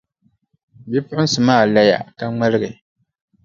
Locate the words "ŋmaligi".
2.33-2.69